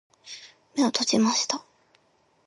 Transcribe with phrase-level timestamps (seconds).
[0.75, 1.63] 目を閉じました。